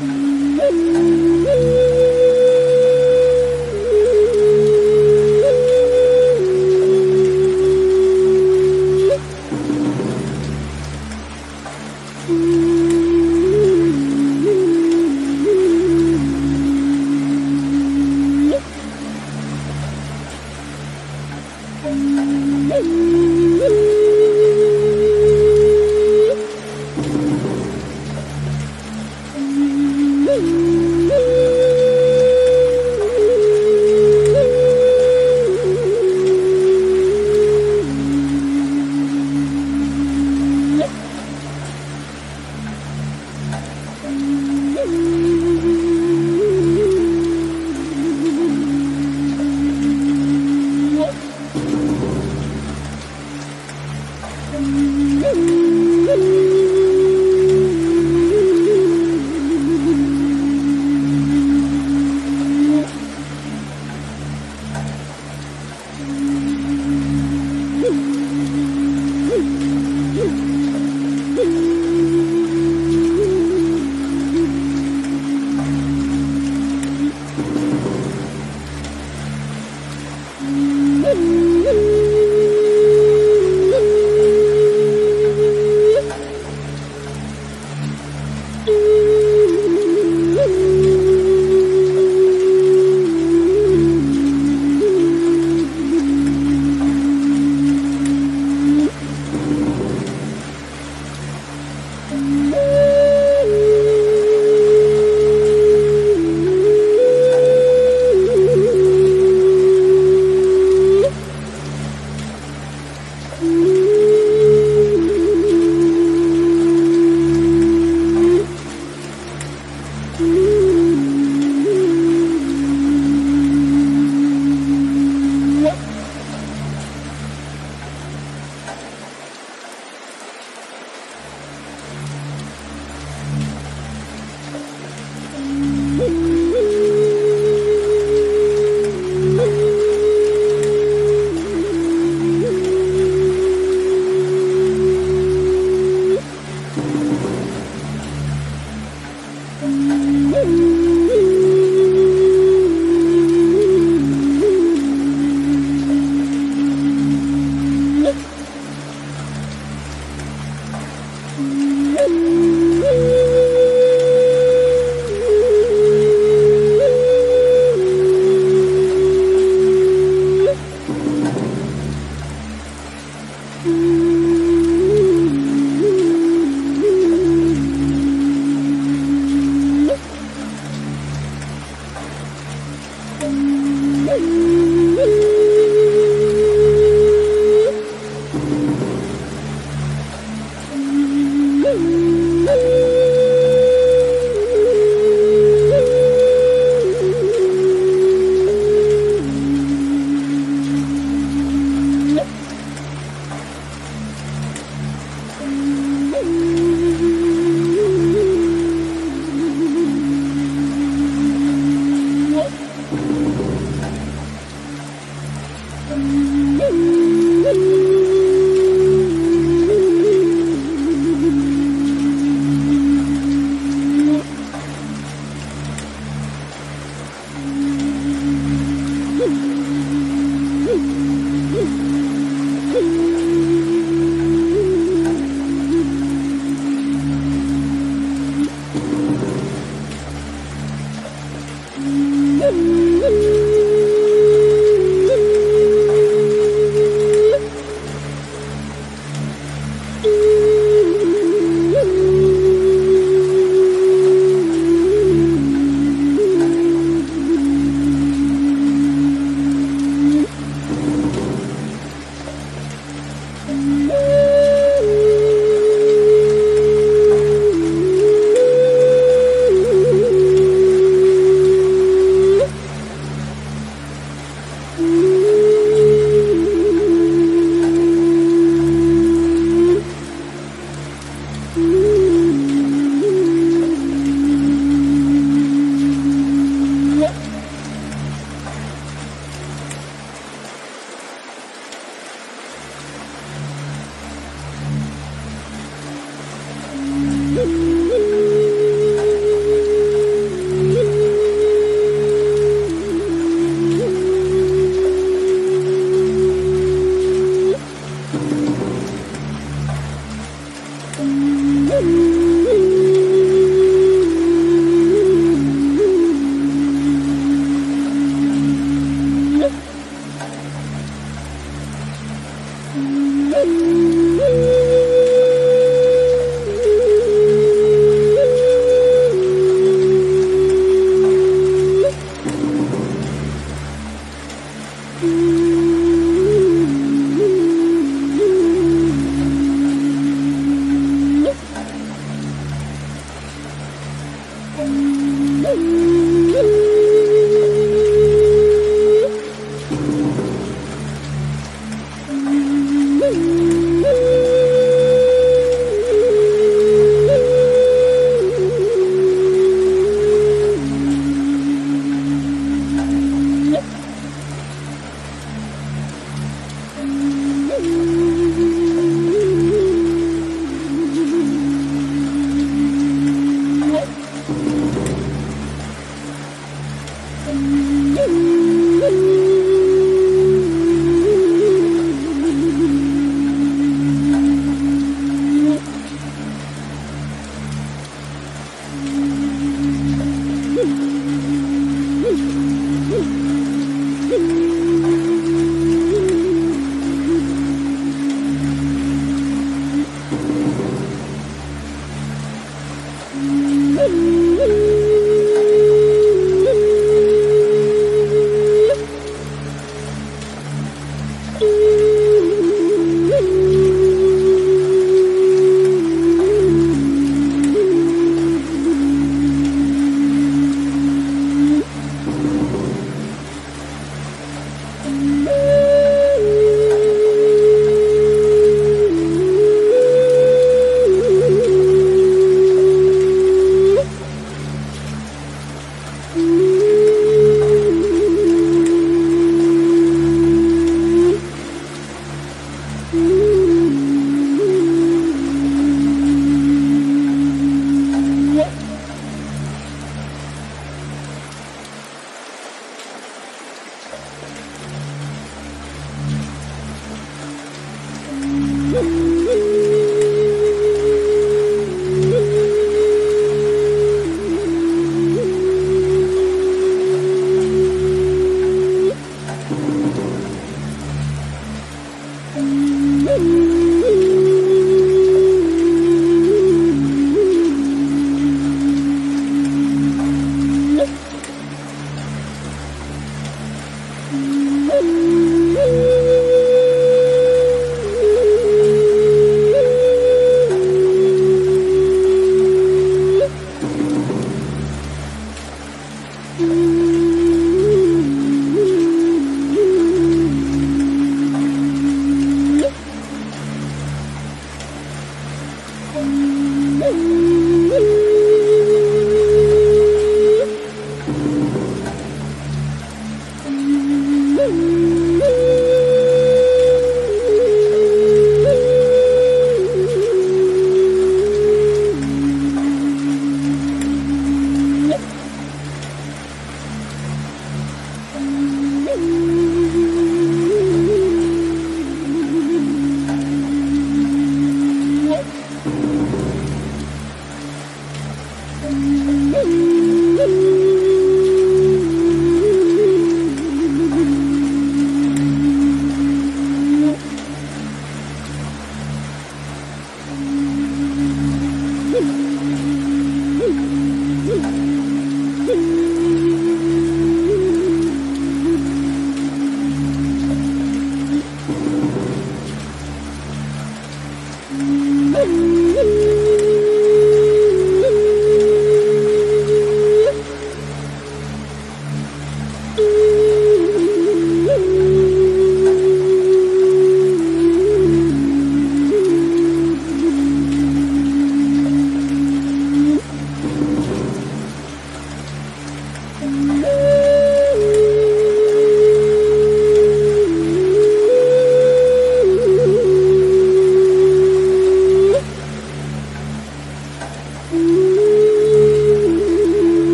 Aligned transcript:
嗯。 0.00 1.08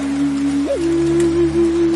Mm-hmm. 0.00 1.87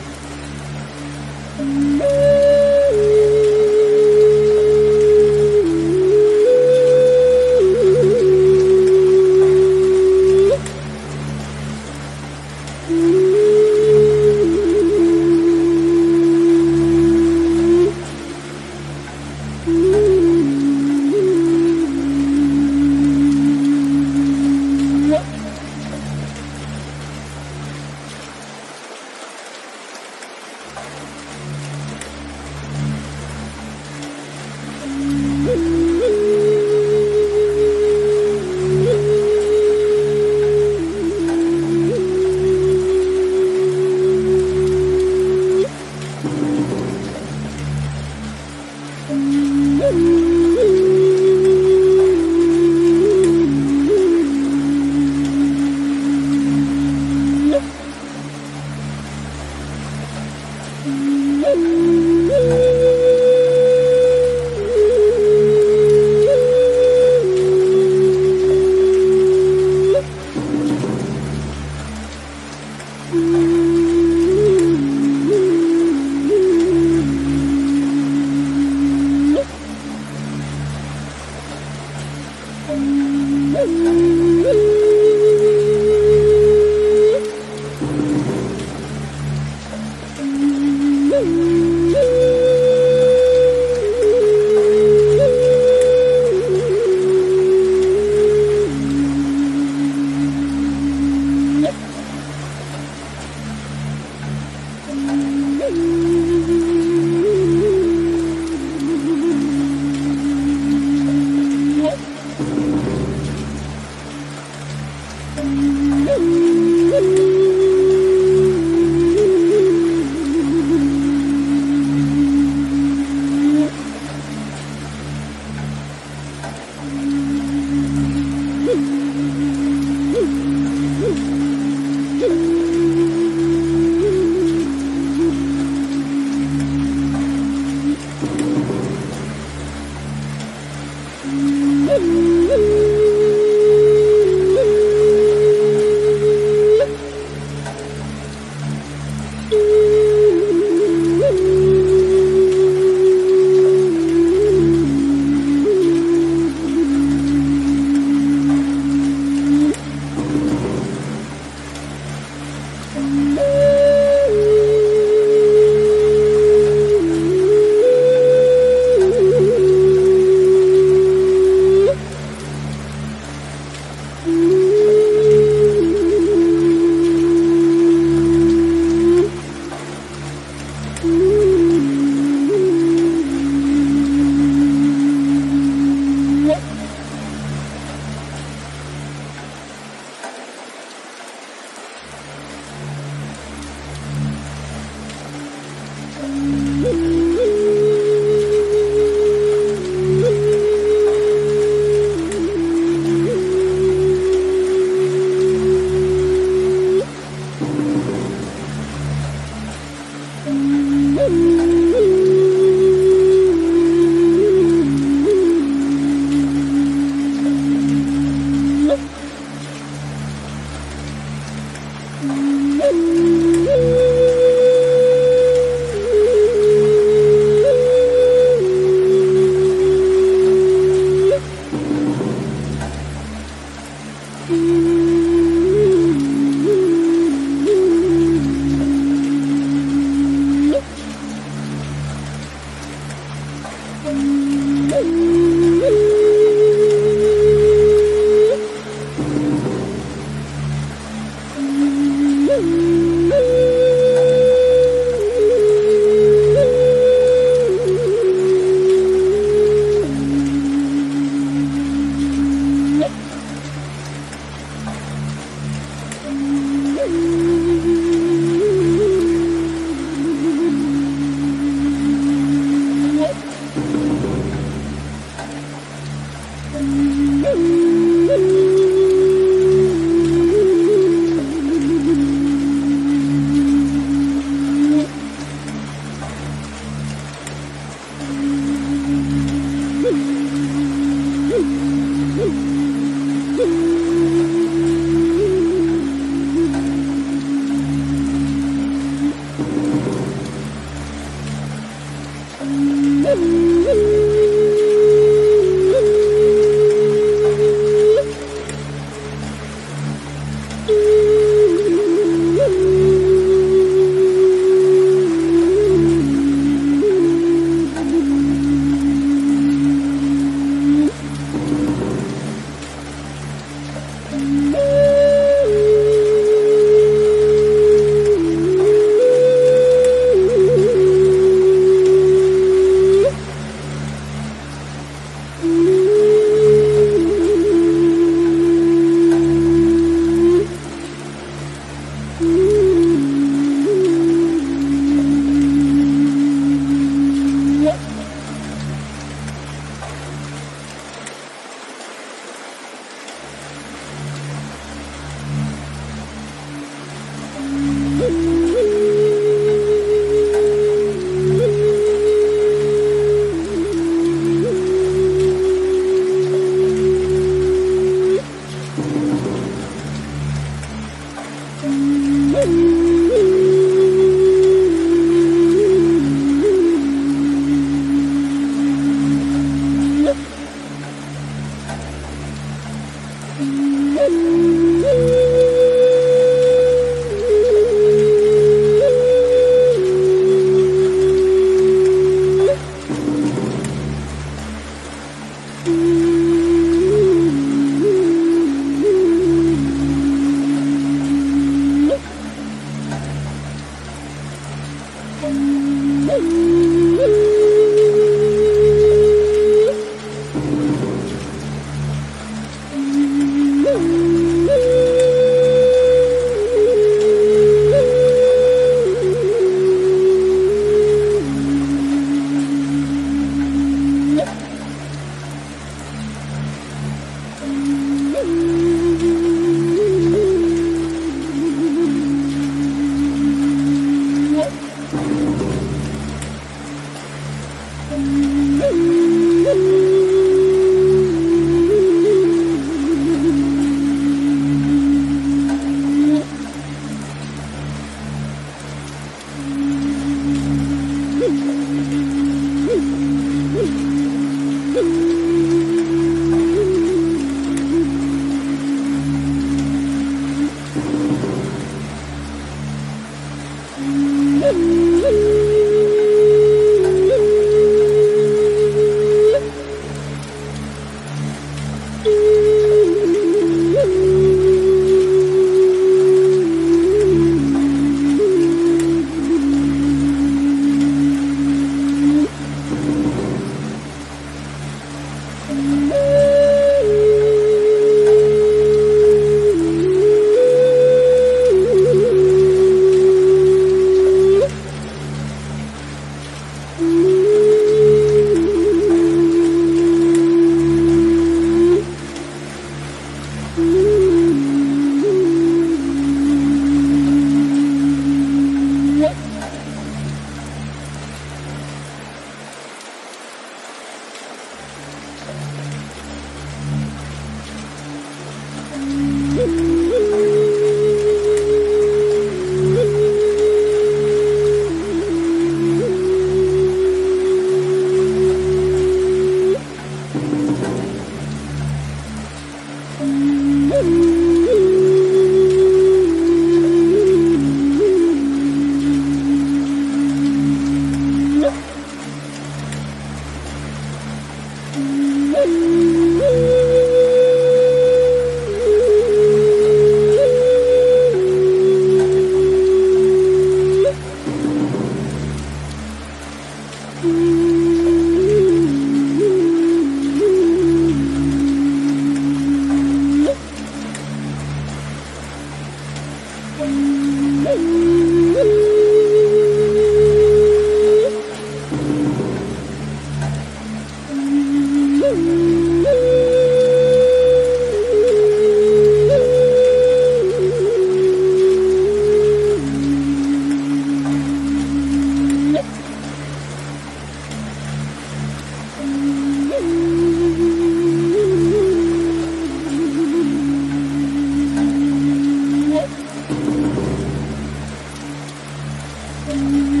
Mm-hmm. 599.52 600.00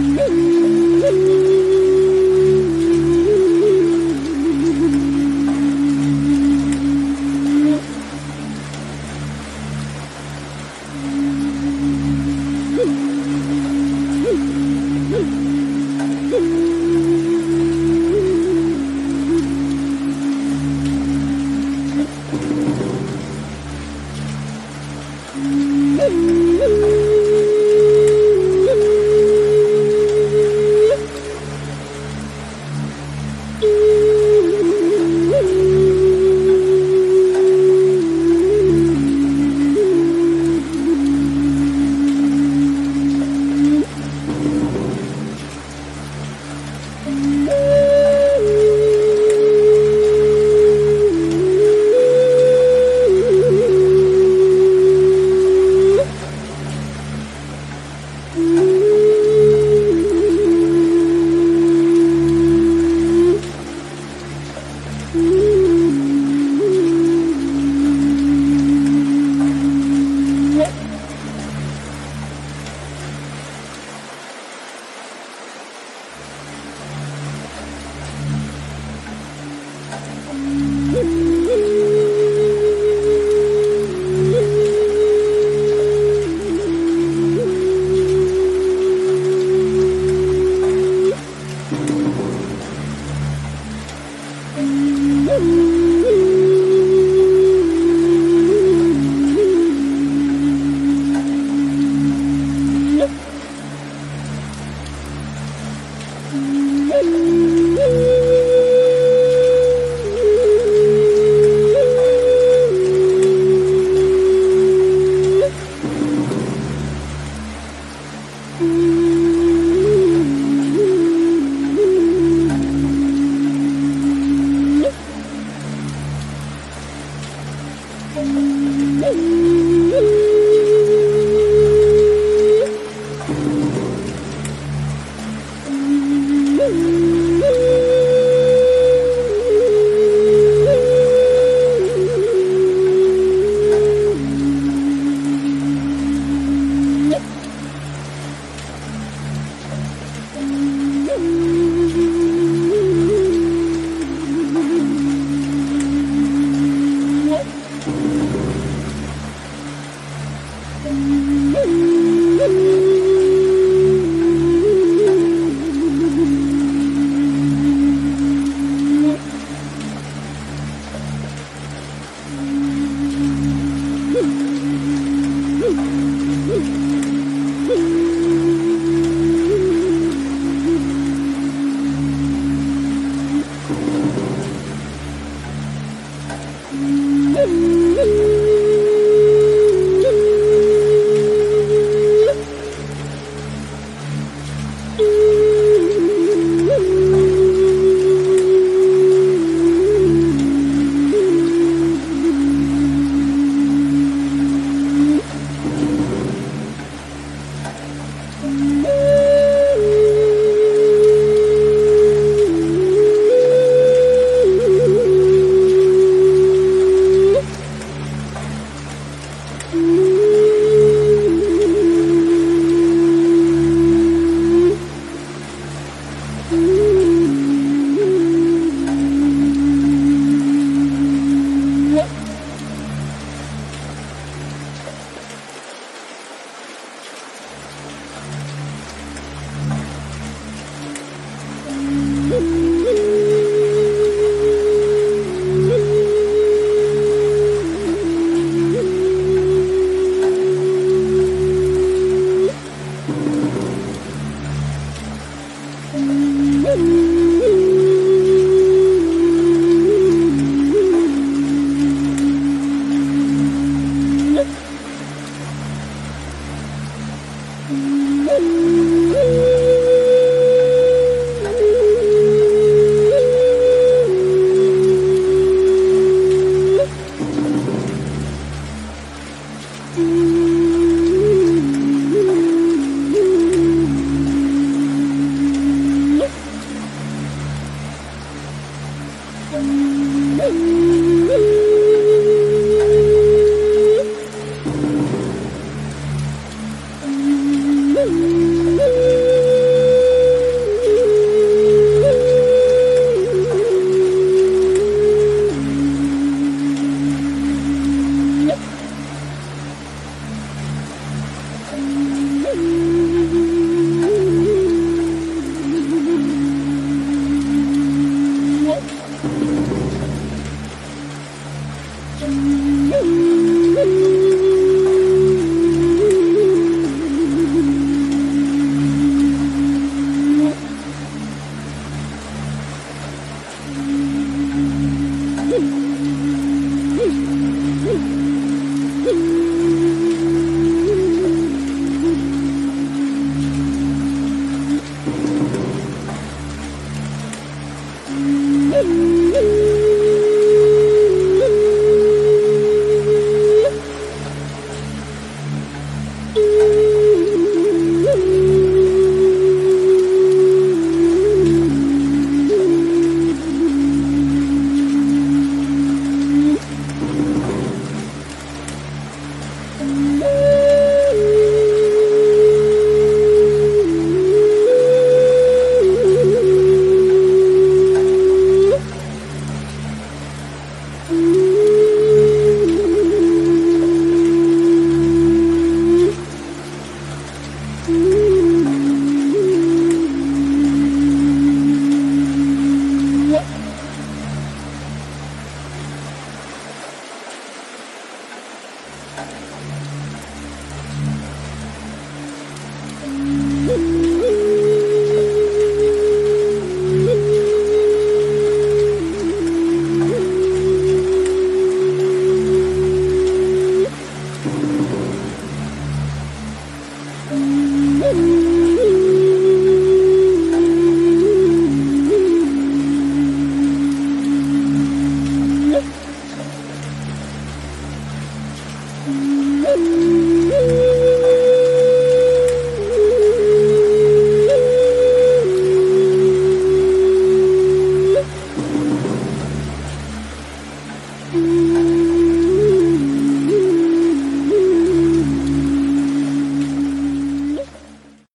Mm-hmm. 339.10 339.36